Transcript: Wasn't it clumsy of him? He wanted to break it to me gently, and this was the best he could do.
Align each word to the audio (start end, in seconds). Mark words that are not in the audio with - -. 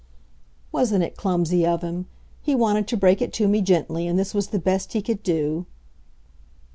Wasn't 0.71 1.03
it 1.03 1.15
clumsy 1.15 1.63
of 1.63 1.83
him? 1.83 2.07
He 2.41 2.55
wanted 2.55 2.87
to 2.87 2.97
break 2.97 3.21
it 3.21 3.31
to 3.33 3.47
me 3.47 3.61
gently, 3.61 4.07
and 4.07 4.17
this 4.17 4.33
was 4.33 4.47
the 4.47 4.57
best 4.57 4.93
he 4.93 5.01
could 5.03 5.21
do. 5.21 5.67